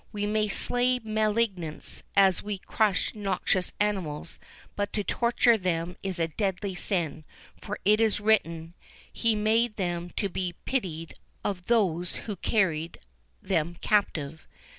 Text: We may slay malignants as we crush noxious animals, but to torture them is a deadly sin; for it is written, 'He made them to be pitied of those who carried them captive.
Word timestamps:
We 0.11 0.25
may 0.25 0.47
slay 0.47 0.97
malignants 0.97 2.01
as 2.15 2.41
we 2.41 2.57
crush 2.57 3.13
noxious 3.13 3.71
animals, 3.79 4.39
but 4.75 4.91
to 4.93 5.03
torture 5.03 5.59
them 5.59 5.95
is 6.01 6.19
a 6.19 6.27
deadly 6.27 6.73
sin; 6.73 7.23
for 7.55 7.77
it 7.85 8.01
is 8.01 8.19
written, 8.19 8.73
'He 9.13 9.35
made 9.35 9.75
them 9.75 10.09
to 10.15 10.27
be 10.27 10.55
pitied 10.65 11.13
of 11.43 11.67
those 11.67 12.15
who 12.25 12.35
carried 12.37 12.97
them 13.43 13.77
captive. 13.79 14.47